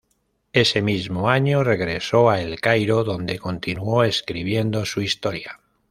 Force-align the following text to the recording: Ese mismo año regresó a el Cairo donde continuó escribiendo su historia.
Ese 0.53 0.81
mismo 0.81 1.29
año 1.29 1.63
regresó 1.63 2.31
a 2.31 2.41
el 2.41 2.59
Cairo 2.59 3.03
donde 3.03 3.37
continuó 3.37 4.03
escribiendo 4.03 4.83
su 4.83 5.01
historia. 5.03 5.59